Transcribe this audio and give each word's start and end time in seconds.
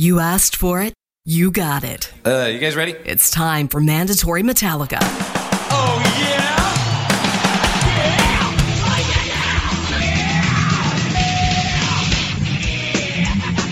You 0.00 0.20
asked 0.20 0.54
for 0.54 0.80
it, 0.80 0.94
you 1.24 1.50
got 1.50 1.82
it. 1.82 2.12
Uh, 2.24 2.48
you 2.52 2.60
guys 2.60 2.76
ready? 2.76 2.92
It's 3.04 3.32
time 3.32 3.66
for 3.66 3.80
Mandatory 3.80 4.44
Metallica. 4.44 4.98
Oh, 5.02 5.98
yeah! 6.22 6.54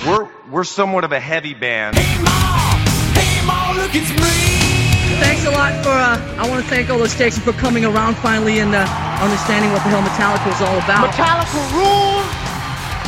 We're 0.04 0.28
we're 0.50 0.64
somewhat 0.64 1.04
of 1.04 1.12
a 1.12 1.20
heavy 1.20 1.54
band. 1.54 1.96
Hey, 1.96 2.20
Ma! 2.20 2.74
Hey, 3.14 3.46
Ma, 3.46 3.70
look, 3.80 3.94
it's 3.94 4.10
me! 4.10 5.20
Thanks 5.20 5.46
a 5.46 5.52
lot 5.52 5.80
for, 5.84 5.90
uh, 5.90 6.42
I 6.42 6.48
want 6.50 6.60
to 6.60 6.68
thank 6.68 6.90
all 6.90 6.98
the 6.98 7.08
stations 7.08 7.44
for 7.44 7.52
coming 7.52 7.84
around 7.84 8.16
finally 8.16 8.58
and 8.58 8.74
uh, 8.74 8.84
understanding 9.22 9.70
what 9.70 9.84
the 9.84 9.90
hell 9.90 10.02
Metallica 10.02 10.50
is 10.52 10.60
all 10.60 10.78
about. 10.78 11.14
Metallica 11.14 11.70
rules. 11.70 12.26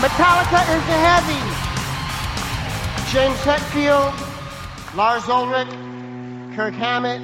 Metallica 0.07 0.62
is 0.71 0.87
the 0.87 0.98
heavy. 1.03 1.57
James 3.12 3.38
Hetfield, 3.38 4.12
Lars 4.94 5.26
Ulrich, 5.30 5.66
Kirk 6.54 6.75
Hammett, 6.75 7.22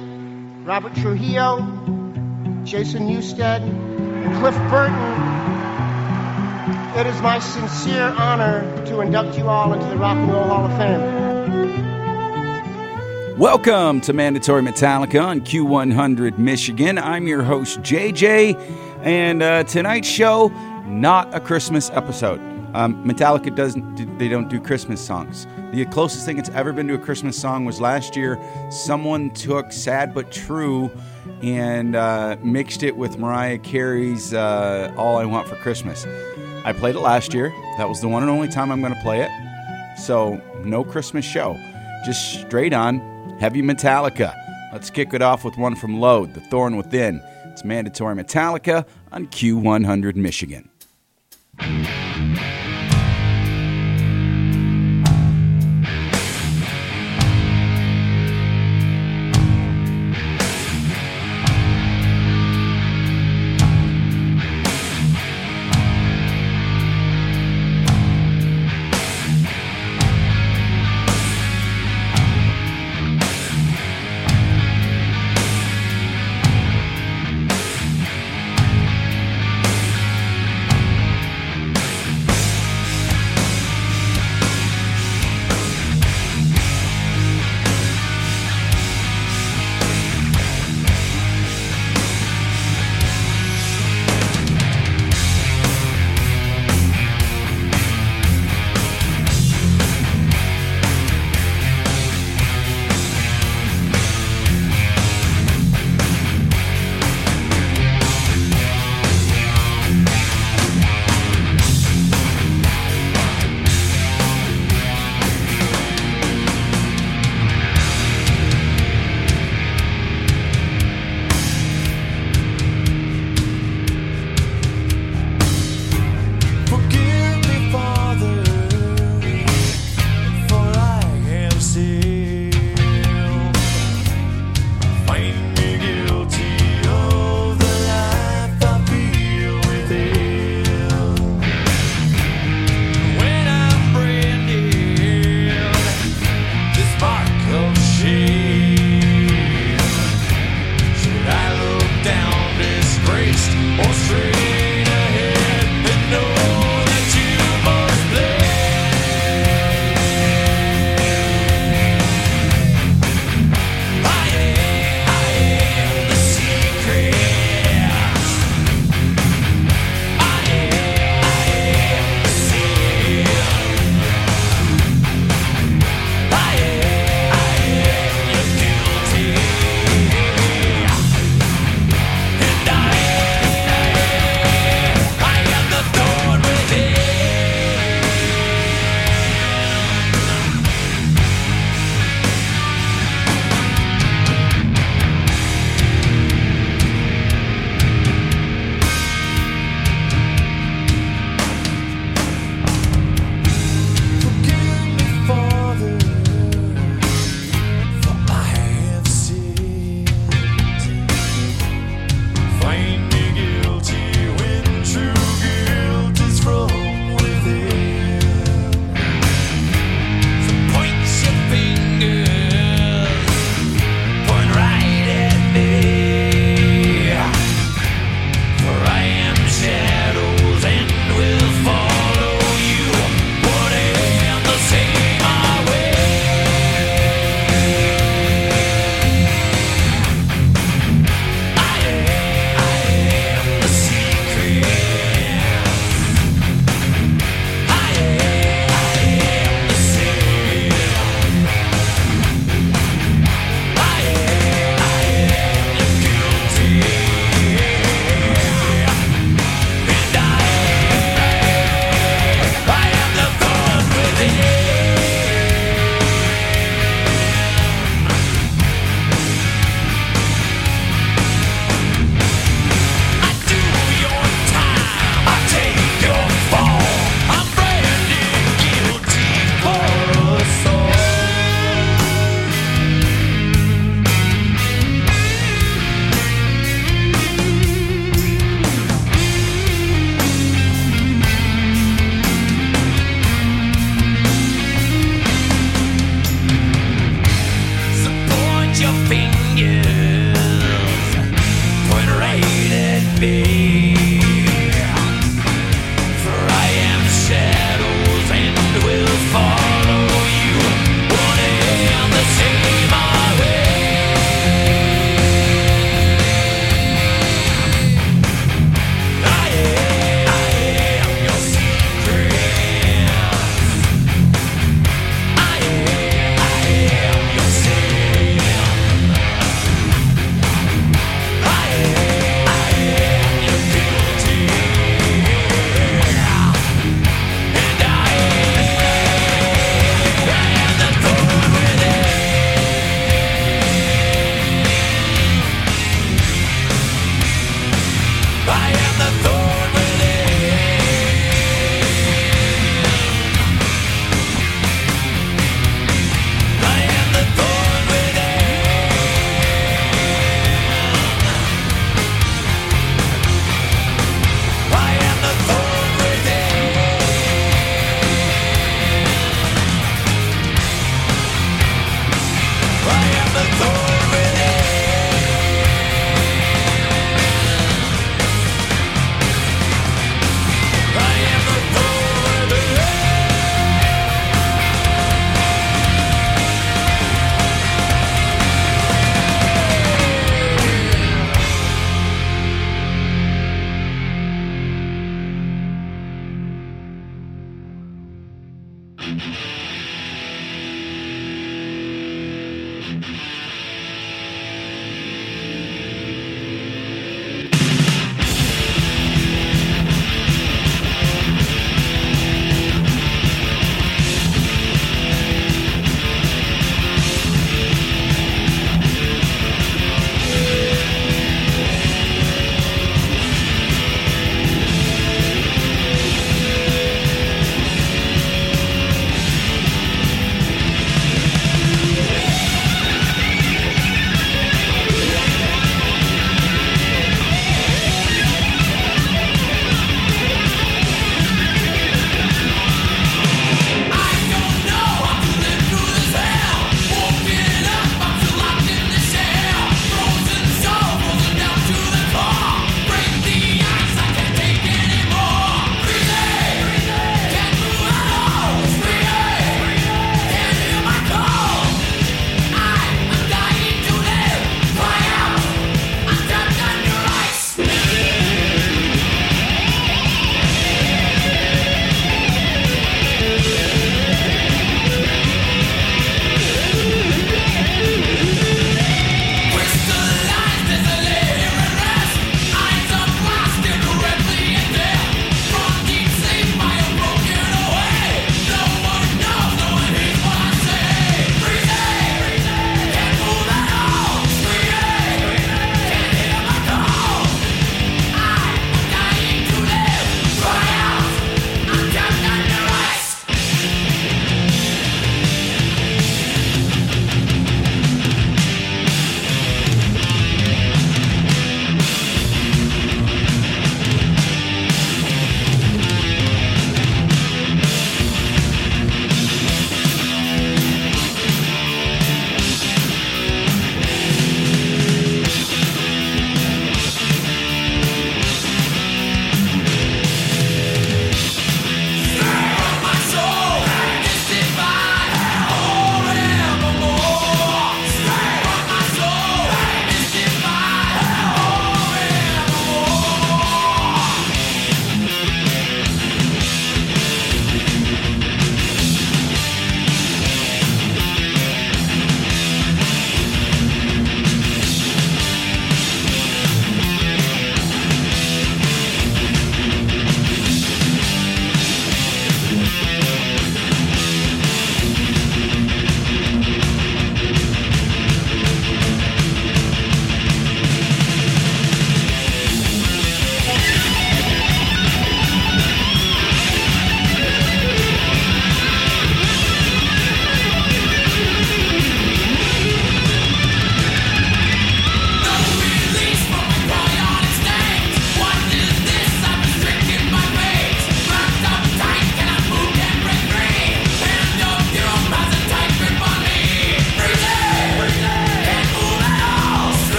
Robert 0.65 0.95
Trujillo, 0.95 1.59
Jason 2.63 3.07
Newsted, 3.07 3.61
and 3.61 4.35
Cliff 4.39 4.55
Burton. 4.71 4.95
It 6.99 7.05
is 7.05 7.21
my 7.21 7.37
sincere 7.37 8.07
honor 8.17 8.63
to 8.87 9.01
induct 9.01 9.37
you 9.37 9.47
all 9.47 9.73
into 9.73 9.85
the 9.85 9.97
Rock 9.97 10.17
and 10.17 10.31
Roll 10.31 10.45
Hall 10.45 10.65
of 10.65 10.75
Fame. 10.75 11.01
Welcome 13.37 14.01
to 14.01 14.13
Mandatory 14.13 14.63
Metallica 14.63 15.23
on 15.23 15.41
Q100 15.41 16.39
Michigan. 16.39 16.97
I'm 16.97 17.27
your 17.27 17.43
host, 17.43 17.81
JJ, 17.81 18.59
and 19.03 19.43
uh, 19.43 19.65
tonight's 19.65 20.07
show, 20.07 20.47
not 20.87 21.31
a 21.35 21.39
Christmas 21.39 21.91
episode. 21.91 22.54
Um, 22.75 23.01
Metallica 23.05 23.55
doesn't, 23.55 24.17
they 24.19 24.27
don't 24.27 24.49
do 24.49 24.59
Christmas 24.59 24.99
songs. 24.99 25.47
The 25.71 25.85
closest 25.85 26.25
thing 26.25 26.37
it's 26.37 26.49
ever 26.49 26.73
been 26.73 26.89
to 26.89 26.95
a 26.95 26.97
Christmas 26.97 27.39
song 27.39 27.63
was 27.63 27.79
last 27.79 28.17
year. 28.17 28.37
Someone 28.69 29.29
took 29.29 29.71
Sad 29.71 30.13
But 30.13 30.29
True 30.29 30.91
and 31.41 31.95
uh, 31.95 32.35
mixed 32.43 32.83
it 32.83 32.97
with 32.97 33.17
Mariah 33.17 33.59
Carey's 33.59 34.33
uh, 34.33 34.93
All 34.97 35.15
I 35.15 35.23
Want 35.23 35.47
for 35.47 35.55
Christmas. 35.55 36.05
I 36.65 36.73
played 36.73 36.95
it 36.95 36.99
last 36.99 37.33
year. 37.33 37.53
That 37.77 37.87
was 37.87 38.01
the 38.01 38.09
one 38.09 38.23
and 38.23 38.29
only 38.29 38.49
time 38.49 38.69
I'm 38.73 38.81
going 38.81 38.93
to 38.93 39.01
play 39.01 39.21
it. 39.21 39.31
So, 39.97 40.41
no 40.65 40.83
Christmas 40.83 41.23
show. 41.23 41.57
Just 42.05 42.41
straight 42.41 42.73
on 42.73 42.99
heavy 43.39 43.61
Metallica. 43.61 44.35
Let's 44.73 44.89
kick 44.89 45.13
it 45.13 45.21
off 45.21 45.45
with 45.45 45.57
one 45.57 45.77
from 45.77 46.01
Load, 46.01 46.33
The 46.33 46.41
Thorn 46.41 46.75
Within. 46.75 47.21
It's 47.45 47.63
mandatory 47.63 48.15
Metallica 48.15 48.85
on 49.13 49.27
Q100 49.27 50.15
Michigan. 50.15 50.69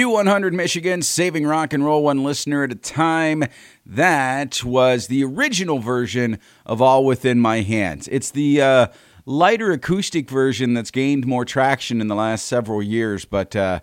Q100 0.00 0.54
Michigan, 0.54 1.02
saving 1.02 1.46
rock 1.46 1.74
and 1.74 1.84
roll 1.84 2.04
one 2.04 2.24
listener 2.24 2.64
at 2.64 2.72
a 2.72 2.74
time. 2.74 3.44
That 3.84 4.64
was 4.64 5.08
the 5.08 5.22
original 5.22 5.78
version 5.78 6.38
of 6.64 6.80
All 6.80 7.04
Within 7.04 7.38
My 7.38 7.60
Hands. 7.60 8.08
It's 8.08 8.30
the 8.30 8.62
uh, 8.62 8.86
lighter 9.26 9.72
acoustic 9.72 10.30
version 10.30 10.72
that's 10.72 10.90
gained 10.90 11.26
more 11.26 11.44
traction 11.44 12.00
in 12.00 12.08
the 12.08 12.14
last 12.14 12.46
several 12.46 12.82
years, 12.82 13.26
but, 13.26 13.54
uh, 13.54 13.80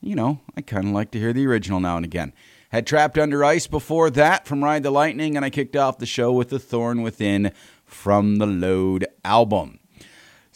you 0.00 0.14
know, 0.14 0.40
I 0.56 0.62
kind 0.62 0.86
of 0.86 0.92
like 0.92 1.10
to 1.10 1.18
hear 1.18 1.34
the 1.34 1.46
original 1.46 1.80
now 1.80 1.96
and 1.96 2.04
again. 2.06 2.32
Had 2.70 2.86
Trapped 2.86 3.18
Under 3.18 3.44
Ice 3.44 3.66
before 3.66 4.08
that 4.08 4.46
from 4.46 4.64
Ride 4.64 4.84
the 4.84 4.90
Lightning, 4.90 5.36
and 5.36 5.44
I 5.44 5.50
kicked 5.50 5.76
off 5.76 5.98
the 5.98 6.06
show 6.06 6.32
with 6.32 6.48
The 6.48 6.58
Thorn 6.58 7.02
Within 7.02 7.52
from 7.84 8.36
the 8.36 8.46
Load 8.46 9.06
album. 9.22 9.80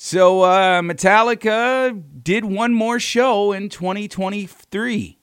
So 0.04 0.42
uh, 0.42 0.80
Metallica 0.80 2.02
did 2.24 2.44
one 2.44 2.74
more 2.74 2.98
show 2.98 3.52
in 3.52 3.68
2023. 3.68 5.16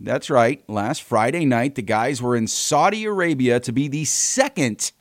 That's 0.00 0.28
right. 0.28 0.62
Last 0.68 1.02
Friday 1.02 1.46
night, 1.46 1.76
the 1.76 1.82
guys 1.82 2.20
were 2.20 2.36
in 2.36 2.46
Saudi 2.46 3.06
Arabia 3.06 3.58
to 3.60 3.72
be 3.72 3.88
the 3.88 4.04
second 4.04 4.92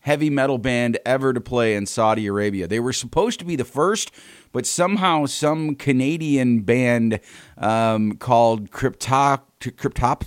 heavy 0.00 0.28
metal 0.28 0.58
band 0.58 0.98
ever 1.06 1.32
to 1.32 1.40
play 1.40 1.76
in 1.76 1.86
Saudi 1.86 2.26
Arabia. 2.26 2.66
They 2.66 2.80
were 2.80 2.92
supposed 2.92 3.38
to 3.38 3.44
be 3.44 3.54
the 3.54 3.64
first, 3.64 4.10
but 4.50 4.66
somehow 4.66 5.26
some 5.26 5.76
Canadian 5.76 6.62
band 6.62 7.20
um, 7.56 8.16
called 8.16 8.72
Cryptop 8.72 9.42
Cryptop 9.60 10.26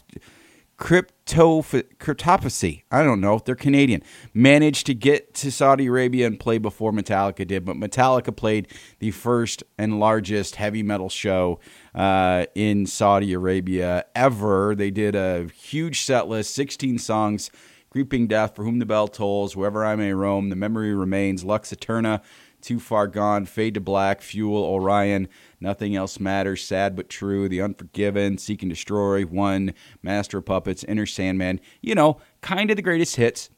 crypto 0.78 1.62
cryptopathy. 1.62 2.84
I 2.92 3.04
don't 3.04 3.20
know. 3.20 3.40
They're 3.44 3.56
Canadian. 3.56 4.04
Managed 4.34 4.86
to 4.86 4.94
get 4.94 5.34
to 5.36 5.52
Saudi 5.52 5.88
Arabia 5.88 6.28
and 6.28 6.40
play 6.40 6.58
before 6.58 6.92
Metallica 6.92 7.46
did, 7.46 7.66
but 7.66 7.76
Metallica 7.76 8.36
played 8.36 8.68
the 9.00 9.12
first 9.12 9.64
and 9.78 10.00
largest 10.00 10.56
heavy 10.56 10.84
metal 10.84 11.10
show 11.10 11.60
uh, 11.96 12.46
in 12.56 12.86
Saudi 12.86 13.34
Arabia 13.34 14.06
ever. 14.16 14.76
They 14.76 14.92
did 14.92 15.16
a 15.16 15.48
huge 15.56 16.02
set 16.02 16.28
list, 16.28 16.54
16 16.54 17.00
songs. 17.00 17.52
Creeping 17.90 18.28
Death, 18.28 18.56
For 18.56 18.64
Whom 18.64 18.80
the 18.80 18.86
Bell 18.86 19.08
Tolls, 19.08 19.56
Wherever 19.56 19.84
I 19.84 19.96
May 19.96 20.14
Roam, 20.14 20.50
The 20.50 20.56
Memory 20.56 20.94
Remains, 20.94 21.44
Lux 21.46 21.74
Æterna, 21.74 22.22
Too 22.62 22.80
Far 22.80 23.08
Gone, 23.08 23.46
Fade 23.46 23.76
to 23.76 23.80
Black, 23.80 24.22
Fuel, 24.22 24.62
Orion, 24.62 25.30
Nothing 25.60 25.96
Else 25.96 26.20
Matters, 26.20 26.64
Sad 26.64 26.96
But 26.96 27.10
True, 27.10 27.50
The 27.50 27.62
Unforgiven, 27.62 28.38
Seek 28.38 28.62
and 28.62 28.70
Destroy, 28.70 29.24
One, 29.24 29.74
Master 30.04 30.38
of 30.38 30.46
Puppets, 30.46 30.86
Enter 30.88 31.06
Sandman. 31.06 31.60
You 31.82 31.96
know, 31.96 32.20
kind 32.42 32.70
of 32.70 32.76
the 32.76 32.82
greatest 32.82 33.16
hits 33.16 33.50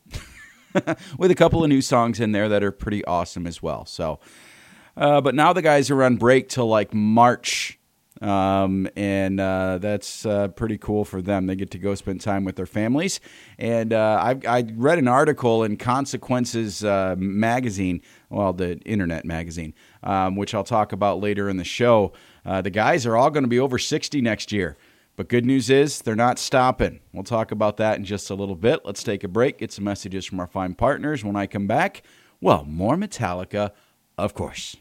with 1.18 1.32
a 1.32 1.36
couple 1.36 1.64
of 1.64 1.70
new 1.70 1.82
songs 1.82 2.20
in 2.20 2.32
there 2.32 2.50
that 2.50 2.64
are 2.64 2.72
pretty 2.72 3.04
awesome 3.06 3.46
as 3.46 3.62
well. 3.62 3.86
So, 3.86 4.20
uh, 4.96 5.22
but 5.22 5.36
now 5.36 5.54
the 5.54 5.62
guys 5.62 5.90
are 5.90 6.04
on 6.04 6.18
break 6.18 6.50
till 6.50 6.68
like 6.68 6.94
March. 6.94 7.80
Um, 8.22 8.90
and 8.98 9.40
uh, 9.40 9.78
that's 9.78 10.26
uh, 10.26 10.50
pretty 10.50 10.78
cool 10.78 11.06
for 11.06 11.22
them. 11.22 11.46
They 11.46 11.56
get 11.56 11.72
to 11.72 11.78
go 11.78 11.96
spend 11.96 12.22
time 12.22 12.44
with 12.44 12.58
their 12.58 12.66
families. 12.66 13.20
And 13.58 13.94
uh, 13.94 14.20
I, 14.22 14.58
I 14.58 14.66
read 14.74 15.00
an 15.00 15.08
article 15.08 15.64
in 15.64 15.78
Consequences 15.78 16.84
uh, 16.84 17.16
magazine, 17.18 18.02
well, 18.30 18.52
the 18.52 18.78
internet 18.80 19.24
magazine, 19.26 19.74
um, 20.04 20.36
which 20.36 20.54
I'll 20.54 20.64
talk 20.64 20.92
about 20.92 21.20
later 21.20 21.50
in 21.50 21.58
the 21.58 21.64
show. 21.64 22.14
Uh, 22.46 22.62
the 22.62 22.70
guys 22.70 23.06
are 23.06 23.16
all 23.16 23.30
going 23.30 23.44
to 23.44 23.50
be 23.50 23.60
over 23.60 23.78
60 23.78 24.22
next 24.22 24.52
year. 24.52 24.78
But 25.16 25.28
good 25.28 25.46
news 25.46 25.70
is 25.70 26.02
they're 26.02 26.16
not 26.16 26.40
stopping. 26.40 27.02
We'll 27.12 27.24
talk 27.24 27.52
about 27.52 27.76
that 27.78 27.98
in 27.98 28.06
just 28.06 28.30
a 28.30 28.36
little 28.36 28.56
bit. 28.56 28.86
Let's 28.86 29.04
take 29.04 29.26
a 29.26 29.28
break, 29.28 29.58
get 29.58 29.72
some 29.72 29.84
messages 29.84 30.26
from 30.26 30.40
our 30.40 30.48
fine 30.48 30.76
partners. 30.76 31.26
When 31.26 31.36
I 31.36 31.46
come 31.46 31.68
back, 31.68 32.04
well, 32.40 32.64
more 32.64 32.96
Metallica, 32.96 33.72
of 34.18 34.34
course. 34.34 34.78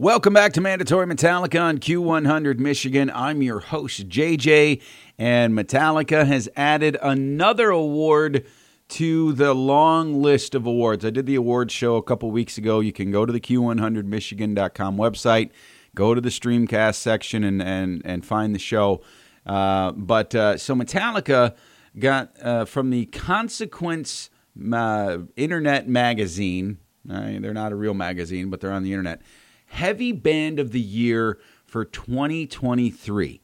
Welcome 0.00 0.32
back 0.32 0.52
to 0.52 0.60
Mandatory 0.60 1.06
Metallica 1.06 1.60
on 1.60 1.78
Q100 1.78 2.60
Michigan. 2.60 3.10
I'm 3.12 3.42
your 3.42 3.58
host, 3.58 4.08
JJ, 4.08 4.80
and 5.18 5.54
Metallica 5.54 6.24
has 6.24 6.48
added 6.54 6.96
another 7.02 7.70
award 7.70 8.46
to 8.90 9.32
the 9.32 9.52
long 9.54 10.22
list 10.22 10.54
of 10.54 10.66
awards. 10.66 11.04
I 11.04 11.10
did 11.10 11.26
the 11.26 11.34
awards 11.34 11.74
show 11.74 11.96
a 11.96 12.02
couple 12.04 12.30
weeks 12.30 12.56
ago. 12.56 12.78
You 12.78 12.92
can 12.92 13.10
go 13.10 13.26
to 13.26 13.32
the 13.32 13.40
Q100Michigan.com 13.40 14.96
website, 14.96 15.50
go 15.96 16.14
to 16.14 16.20
the 16.20 16.28
Streamcast 16.28 16.94
section, 16.94 17.42
and, 17.42 17.60
and, 17.60 18.00
and 18.04 18.24
find 18.24 18.54
the 18.54 18.60
show. 18.60 19.00
Uh, 19.44 19.90
but 19.90 20.32
uh, 20.32 20.56
so 20.58 20.76
Metallica 20.76 21.56
got 21.98 22.40
uh, 22.40 22.64
from 22.66 22.90
the 22.90 23.06
Consequence 23.06 24.30
uh, 24.72 25.18
Internet 25.34 25.88
Magazine. 25.88 26.78
Uh, 27.10 27.40
they're 27.40 27.52
not 27.52 27.72
a 27.72 27.76
real 27.76 27.94
magazine, 27.94 28.48
but 28.48 28.60
they're 28.60 28.70
on 28.70 28.84
the 28.84 28.92
internet. 28.92 29.22
Heavy 29.68 30.12
Band 30.12 30.58
of 30.58 30.72
the 30.72 30.80
Year 30.80 31.38
for 31.64 31.84
2023. 31.84 33.40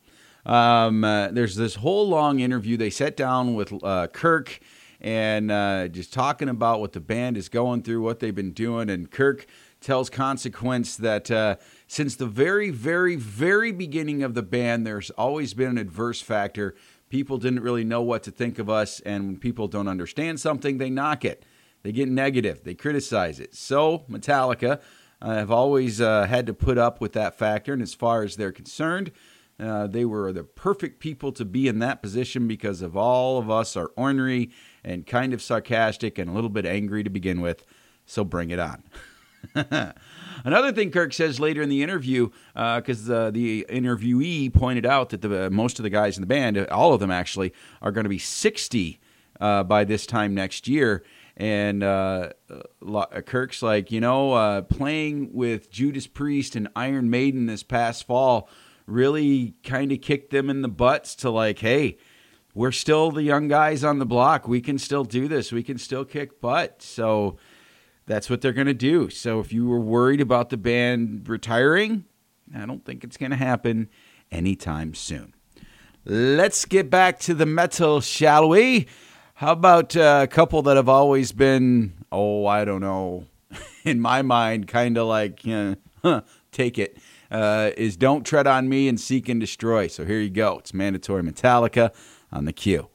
Um, 0.47 1.05
uh, 1.05 1.29
there's 1.29 1.57
this 1.57 1.77
whole 1.77 2.09
long 2.09 2.41
interview. 2.41 2.77
They 2.77 2.91
sat 2.91 3.17
down 3.17 3.55
with 3.55 3.73
uh, 3.83 4.09
Kirk 4.09 4.61
and 5.01 5.51
uh, 5.51 5.89
just 5.89 6.13
talking 6.13 6.49
about 6.49 6.81
what 6.81 6.93
the 6.93 7.01
band 7.01 7.37
is 7.37 7.49
going 7.49 7.83
through, 7.83 8.03
what 8.03 8.21
they've 8.21 8.35
been 8.35 8.53
doing. 8.53 8.91
And 8.91 9.11
Kirk 9.11 9.47
tells 9.81 10.09
Consequence 10.09 10.97
that 10.97 11.31
uh, 11.31 11.57
since 11.87 12.17
the 12.17 12.27
very, 12.27 12.71
very, 12.71 13.17
very 13.17 13.71
beginning 13.71 14.23
of 14.23 14.35
the 14.35 14.43
band, 14.43 14.87
there's 14.87 15.11
always 15.11 15.53
been 15.55 15.69
an 15.69 15.79
adverse 15.79 16.23
factor. 16.23 16.75
People 17.11 17.37
didn't 17.39 17.61
really 17.61 17.85
know 17.85 18.03
what 18.03 18.23
to 18.25 18.31
think 18.31 18.59
of 18.59 18.71
us, 18.71 19.01
and 19.01 19.27
when 19.27 19.37
people 19.37 19.69
don't 19.69 19.89
understand 19.89 20.41
something, 20.41 20.79
they 20.79 20.91
knock 20.91 21.25
it. 21.25 21.45
They 21.83 21.93
get 21.93 22.09
negative, 22.09 22.65
they 22.65 22.75
criticize 22.75 23.39
it. 23.39 23.55
So, 23.55 24.05
Metallica 24.11 24.81
have 25.33 25.51
always 25.51 26.01
uh, 26.01 26.27
had 26.27 26.47
to 26.47 26.55
put 26.55 26.77
up 26.77 27.01
with 27.01 27.13
that 27.15 27.39
factor, 27.39 27.73
and 27.73 27.83
as 27.83 27.95
far 27.95 28.23
as 28.23 28.37
they're 28.37 28.53
concerned, 28.53 29.11
uh, 29.59 29.87
they 29.87 30.05
were 30.05 30.33
the 30.33 30.45
perfect 30.45 30.99
people 30.99 31.33
to 31.33 31.45
be 31.45 31.69
in 31.69 31.79
that 31.79 32.03
position 32.03 32.49
because 32.49 32.83
of 32.83 32.97
all 32.97 33.39
of 33.39 33.49
us 33.49 33.77
are 33.77 33.91
ornery 33.97 34.51
and 34.83 35.07
kind 35.07 35.33
of 35.33 35.41
sarcastic 35.41 36.19
and 36.19 36.29
a 36.29 36.33
little 36.33 36.51
bit 36.51 36.67
angry 36.67 37.05
to 37.05 37.11
begin 37.11 37.41
with. 37.41 37.65
So 38.05 38.25
bring 38.25 38.51
it 38.51 38.59
on. 38.59 38.83
Another 40.45 40.73
thing 40.73 40.91
Kirk 40.91 41.13
says 41.13 41.39
later 41.39 41.63
in 41.63 41.69
the 41.69 41.83
interview, 41.83 42.31
because 42.55 43.09
uh, 43.09 43.31
the 43.31 43.65
interviewee 43.69 44.53
pointed 44.53 44.85
out 44.85 45.11
that 45.11 45.23
the, 45.23 45.51
most 45.51 45.79
of 45.79 45.85
the 45.85 45.91
guys 45.91 46.17
in 46.17 46.23
the 46.23 46.27
band, 46.27 46.59
all 46.69 46.93
of 46.93 47.01
them 47.01 47.11
actually, 47.11 47.53
are 47.81 47.93
going 47.93 48.05
to 48.05 48.11
be 48.11 48.19
60 48.19 49.01
uh, 49.41 49.63
by 49.63 49.85
this 49.85 50.07
time 50.07 50.35
next 50.35 50.69
year. 50.69 51.05
And 51.37 51.83
uh, 51.83 52.31
Kirk's 53.27 53.63
like, 53.63 53.91
you 53.91 54.01
know, 54.01 54.35
uh, 54.35 54.63
playing 54.63 55.33
with 55.33 55.71
Judas 55.71 56.07
Priest 56.07 56.55
and 56.55 56.69
Iron 56.77 57.11
Maiden 57.11 57.47
this 57.47 57.63
past 57.63 58.07
fall 58.07 58.49
really 58.87 59.55
kind 59.65 59.91
of 59.91 60.01
kicked 60.01 60.31
them 60.31 60.49
in 60.49 60.63
the 60.63 60.69
butts 60.69 61.15
to 61.17 61.31
like, 61.31 61.59
hey, 61.59 61.99
we're 62.55 62.73
still 62.73 63.11
the 63.11 63.23
young 63.23 63.49
guys 63.49 63.83
on 63.83 63.99
the 63.99 64.07
block. 64.07 64.47
We 64.47 64.61
can 64.61 64.79
still 64.79 65.05
do 65.05 65.27
this. 65.27 65.51
We 65.51 65.65
can 65.65 65.79
still 65.79 66.05
kick 66.05 66.41
butt. 66.41 66.83
So 66.83 67.37
that's 68.07 68.31
what 68.31 68.41
they're 68.41 68.53
going 68.53 68.69
to 68.69 68.75
do. 68.75 69.11
So 69.11 69.41
if 69.41 69.53
you 69.53 69.67
were 69.67 69.81
worried 69.81 70.21
about 70.21 70.51
the 70.51 70.57
band 70.57 71.29
retiring, 71.29 72.05
I 72.55 72.65
don't 72.67 72.85
think 72.85 73.03
it's 73.03 73.17
going 73.17 73.31
to 73.31 73.37
happen 73.37 73.89
anytime 74.31 74.95
soon. 74.95 75.35
Let's 76.05 76.65
get 76.65 76.91
back 76.91 77.19
to 77.21 77.35
the 77.35 77.47
metal, 77.47 78.01
shall 78.01 78.49
we? 78.49 78.87
How 79.39 79.51
about 79.51 79.97
a 79.97 80.29
couple 80.31 80.63
that 80.63 80.77
have 80.77 80.89
always 80.89 81.33
been, 81.33 81.95
oh, 82.13 82.47
I 82.47 82.65
don't 82.65 82.81
know, 82.81 83.27
in 83.85 84.01
my 84.01 84.23
mind, 84.23 84.69
kind 84.69 84.97
of 84.97 85.09
like, 85.09 85.43
take 86.53 86.79
it, 86.79 86.99
uh, 87.33 87.71
is 87.77 87.97
Don't 87.97 88.25
Tread 88.25 88.47
on 88.47 88.69
Me 88.69 88.87
and 88.87 88.99
Seek 88.99 89.29
and 89.29 89.41
Destroy. 89.41 89.89
So 89.89 90.05
here 90.05 90.21
you 90.21 90.31
go. 90.31 90.59
It's 90.59 90.73
mandatory 90.73 91.25
Metallica 91.25 91.93
on 92.31 92.45
the 92.45 92.53
queue. 92.53 92.89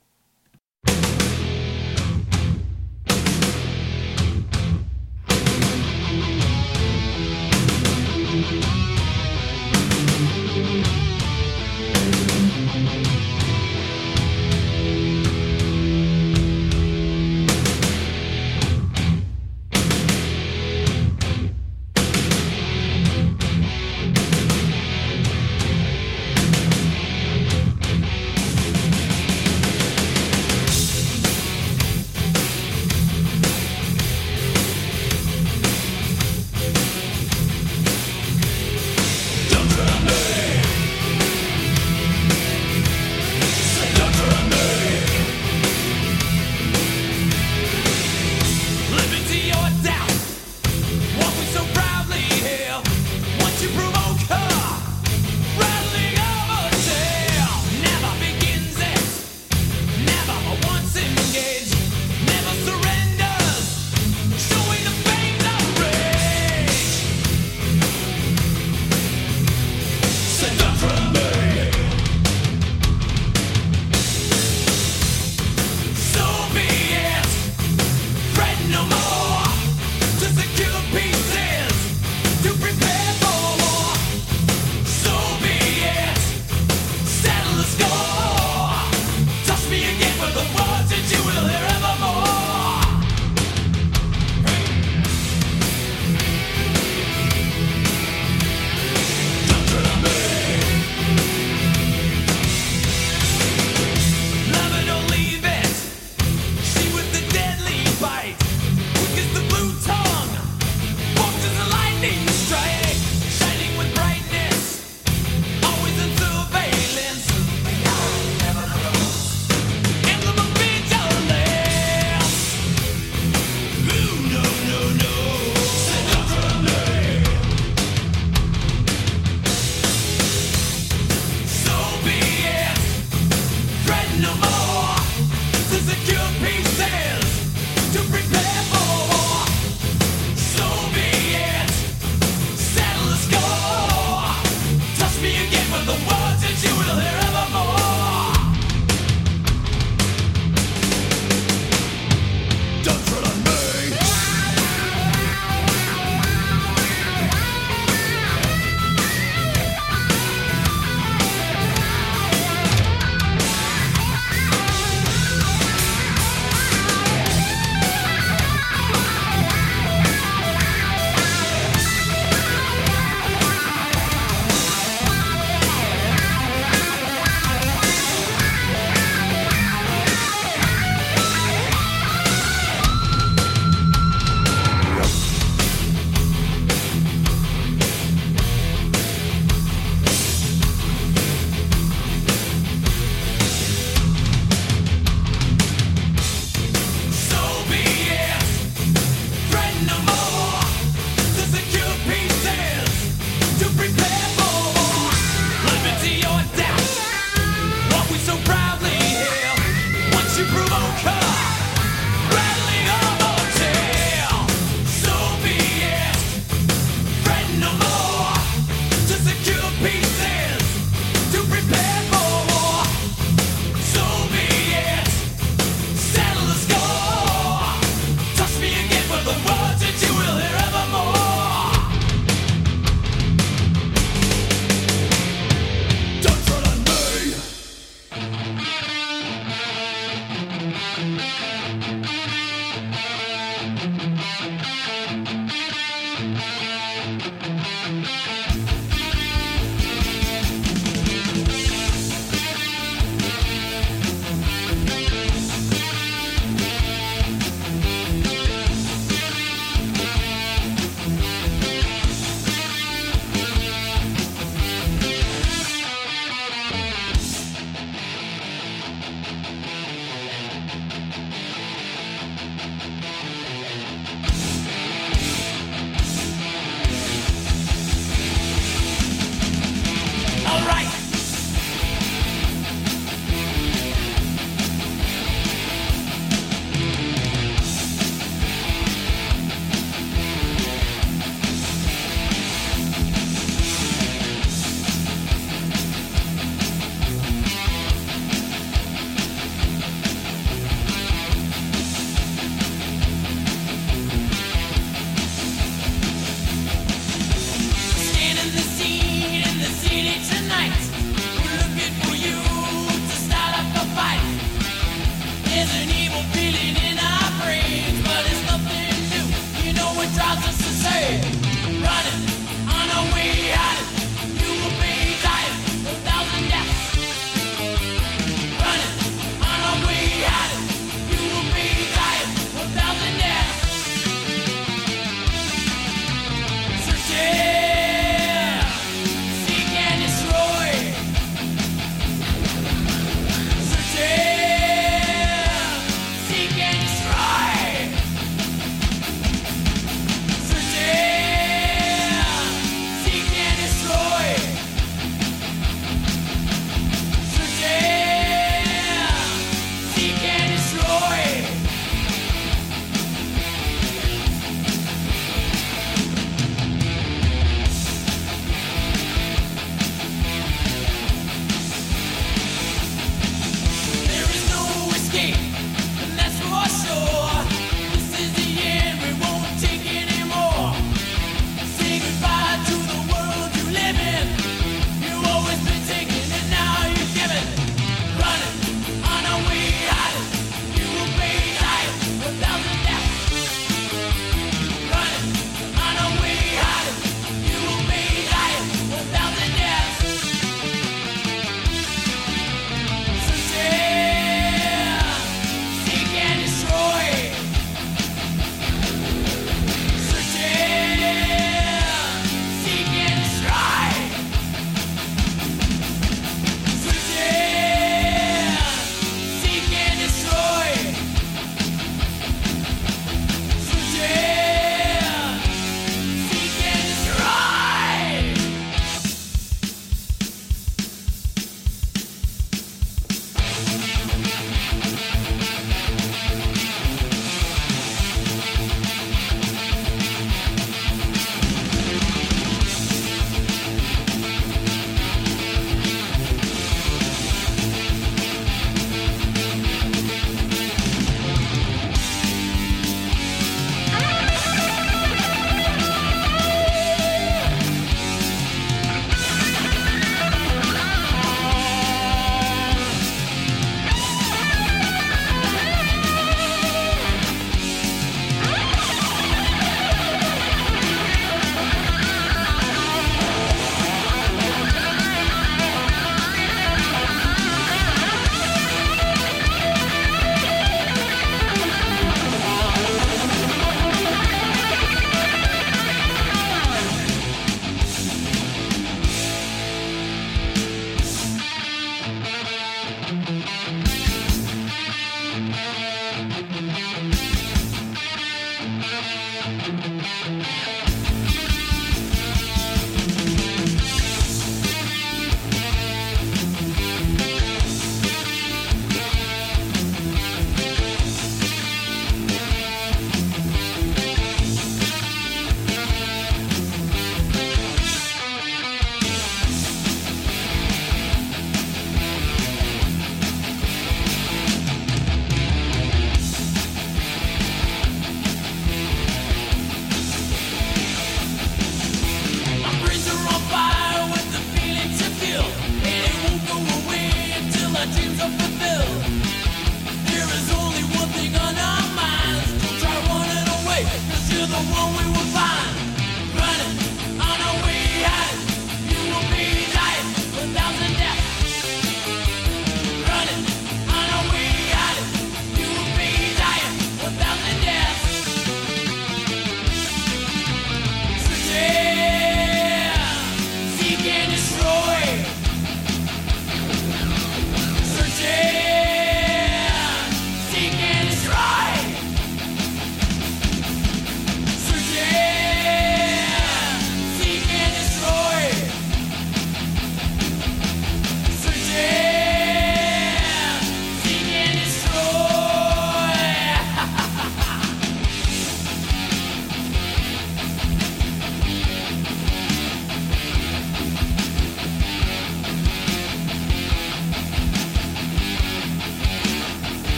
World 544.67 544.97
we 544.97 545.05
will 545.11 545.18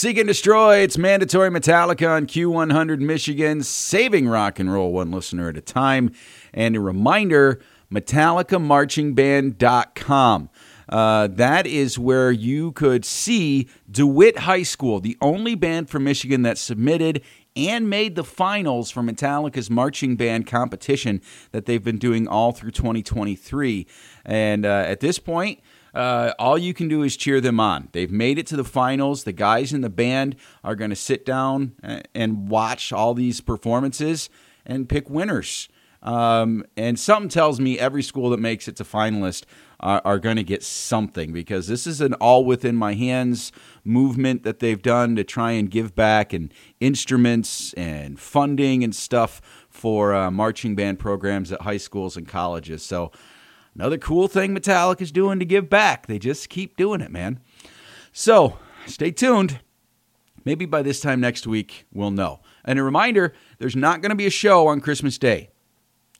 Seek 0.00 0.16
and 0.16 0.28
Destroy. 0.28 0.78
It's 0.78 0.96
mandatory 0.96 1.50
Metallica 1.50 2.08
on 2.08 2.26
Q100 2.26 3.00
Michigan, 3.00 3.62
saving 3.62 4.28
rock 4.28 4.58
and 4.58 4.72
roll 4.72 4.94
one 4.94 5.10
listener 5.10 5.50
at 5.50 5.58
a 5.58 5.60
time. 5.60 6.12
And 6.54 6.74
a 6.74 6.80
reminder 6.80 7.60
MetallicaMarchingBand.com. 7.92 10.50
Uh, 10.88 11.26
that 11.26 11.66
is 11.66 11.98
where 11.98 12.32
you 12.32 12.72
could 12.72 13.04
see 13.04 13.68
DeWitt 13.90 14.38
High 14.38 14.62
School, 14.62 15.00
the 15.00 15.18
only 15.20 15.54
band 15.54 15.90
from 15.90 16.04
Michigan 16.04 16.40
that 16.42 16.56
submitted 16.56 17.20
and 17.54 17.90
made 17.90 18.14
the 18.14 18.24
finals 18.24 18.90
for 18.90 19.02
Metallica's 19.02 19.68
marching 19.68 20.16
band 20.16 20.46
competition 20.46 21.20
that 21.52 21.66
they've 21.66 21.84
been 21.84 21.98
doing 21.98 22.26
all 22.26 22.52
through 22.52 22.70
2023. 22.70 23.86
And 24.24 24.64
uh, 24.64 24.84
at 24.86 25.00
this 25.00 25.18
point, 25.18 25.60
uh, 25.94 26.32
all 26.38 26.58
you 26.58 26.74
can 26.74 26.88
do 26.88 27.02
is 27.02 27.16
cheer 27.16 27.40
them 27.40 27.60
on. 27.60 27.88
They've 27.92 28.10
made 28.10 28.38
it 28.38 28.46
to 28.48 28.56
the 28.56 28.64
finals. 28.64 29.24
The 29.24 29.32
guys 29.32 29.72
in 29.72 29.80
the 29.80 29.90
band 29.90 30.36
are 30.62 30.74
going 30.74 30.90
to 30.90 30.96
sit 30.96 31.24
down 31.24 31.74
and 32.14 32.48
watch 32.48 32.92
all 32.92 33.14
these 33.14 33.40
performances 33.40 34.30
and 34.64 34.88
pick 34.88 35.10
winners. 35.10 35.68
Um, 36.02 36.64
and 36.76 36.98
something 36.98 37.28
tells 37.28 37.60
me 37.60 37.78
every 37.78 38.02
school 38.02 38.30
that 38.30 38.40
makes 38.40 38.68
it 38.68 38.76
to 38.76 38.84
finalist 38.84 39.44
are, 39.80 40.00
are 40.04 40.18
going 40.18 40.36
to 40.36 40.42
get 40.42 40.62
something 40.62 41.32
because 41.32 41.66
this 41.66 41.86
is 41.86 42.00
an 42.00 42.14
all 42.14 42.44
within 42.44 42.74
my 42.74 42.94
hands 42.94 43.52
movement 43.84 44.42
that 44.42 44.60
they've 44.60 44.80
done 44.80 45.14
to 45.16 45.24
try 45.24 45.52
and 45.52 45.70
give 45.70 45.94
back 45.94 46.32
and 46.32 46.52
instruments 46.80 47.74
and 47.74 48.18
funding 48.18 48.82
and 48.82 48.94
stuff 48.94 49.42
for 49.68 50.14
uh, 50.14 50.30
marching 50.30 50.74
band 50.74 50.98
programs 50.98 51.52
at 51.52 51.62
high 51.62 51.76
schools 51.76 52.16
and 52.16 52.26
colleges. 52.26 52.82
So 52.82 53.12
another 53.80 53.96
cool 53.96 54.28
thing 54.28 54.54
Metallica's 54.54 55.10
doing 55.10 55.38
to 55.38 55.46
give 55.46 55.70
back. 55.70 56.06
They 56.06 56.18
just 56.18 56.50
keep 56.50 56.76
doing 56.76 57.00
it, 57.00 57.10
man. 57.10 57.40
So 58.12 58.58
stay 58.86 59.10
tuned. 59.10 59.60
Maybe 60.44 60.66
by 60.66 60.82
this 60.82 61.00
time 61.00 61.18
next 61.18 61.46
week, 61.46 61.86
we'll 61.90 62.10
know. 62.10 62.40
And 62.62 62.78
a 62.78 62.82
reminder 62.82 63.32
there's 63.58 63.76
not 63.76 64.02
going 64.02 64.10
to 64.10 64.16
be 64.16 64.26
a 64.26 64.30
show 64.30 64.66
on 64.66 64.82
Christmas 64.82 65.16
Day. 65.16 65.48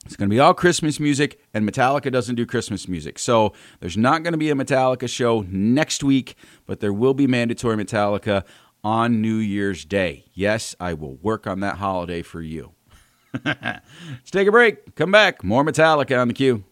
It's 0.06 0.16
going 0.16 0.30
to 0.30 0.34
be 0.34 0.40
all 0.40 0.54
Christmas 0.54 0.98
music, 0.98 1.38
and 1.52 1.70
Metallica 1.70 2.10
doesn't 2.10 2.36
do 2.36 2.46
Christmas 2.46 2.88
music. 2.88 3.18
So 3.18 3.52
there's 3.80 3.98
not 3.98 4.22
going 4.22 4.32
to 4.32 4.38
be 4.38 4.48
a 4.48 4.54
Metallica 4.54 5.06
show 5.06 5.44
next 5.46 6.02
week, 6.02 6.36
but 6.64 6.80
there 6.80 6.94
will 6.94 7.12
be 7.12 7.26
mandatory 7.26 7.76
Metallica 7.76 8.44
on 8.82 9.20
New 9.20 9.36
Year's 9.36 9.84
Day. 9.84 10.24
Yes, 10.32 10.74
I 10.80 10.94
will 10.94 11.16
work 11.16 11.46
on 11.46 11.60
that 11.60 11.76
holiday 11.76 12.22
for 12.22 12.40
you. 12.40 12.72
Let's 13.44 14.30
take 14.30 14.48
a 14.48 14.50
break. 14.50 14.94
Come 14.94 15.10
back. 15.10 15.44
More 15.44 15.62
Metallica 15.62 16.18
on 16.18 16.28
the 16.28 16.34
Q. 16.34 16.64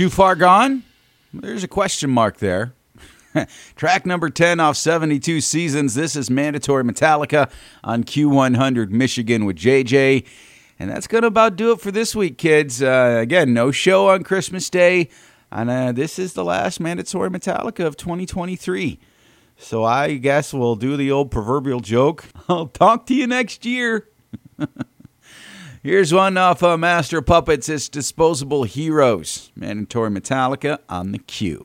Too 0.00 0.08
far 0.08 0.34
gone? 0.34 0.82
There's 1.34 1.62
a 1.62 1.68
question 1.68 2.08
mark 2.08 2.38
there. 2.38 2.72
Track 3.76 4.06
number 4.06 4.30
10 4.30 4.58
off 4.58 4.78
72 4.78 5.42
seasons. 5.42 5.94
This 5.94 6.16
is 6.16 6.30
Mandatory 6.30 6.84
Metallica 6.84 7.50
on 7.84 8.04
Q100 8.04 8.88
Michigan 8.88 9.44
with 9.44 9.56
JJ. 9.56 10.24
And 10.78 10.90
that's 10.90 11.06
going 11.06 11.20
to 11.20 11.28
about 11.28 11.56
do 11.56 11.72
it 11.72 11.82
for 11.82 11.90
this 11.90 12.16
week, 12.16 12.38
kids. 12.38 12.82
Uh, 12.82 13.18
again, 13.20 13.52
no 13.52 13.70
show 13.70 14.08
on 14.08 14.22
Christmas 14.22 14.70
Day. 14.70 15.10
And 15.52 15.68
uh, 15.68 15.92
this 15.92 16.18
is 16.18 16.32
the 16.32 16.44
last 16.46 16.80
Mandatory 16.80 17.28
Metallica 17.28 17.84
of 17.84 17.98
2023. 17.98 18.98
So 19.58 19.84
I 19.84 20.14
guess 20.14 20.54
we'll 20.54 20.76
do 20.76 20.96
the 20.96 21.10
old 21.10 21.30
proverbial 21.30 21.80
joke. 21.80 22.24
I'll 22.48 22.68
talk 22.68 23.04
to 23.08 23.14
you 23.14 23.26
next 23.26 23.66
year. 23.66 24.08
Here's 25.82 26.12
one 26.12 26.36
off 26.36 26.62
of 26.62 26.78
Master 26.78 27.22
Puppets. 27.22 27.66
It's 27.70 27.88
Disposable 27.88 28.64
Heroes. 28.64 29.50
Mandatory 29.56 30.10
Metallica 30.10 30.78
on 30.90 31.12
the 31.12 31.18
Q. 31.18 31.64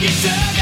You 0.00 0.06
said. 0.10 0.57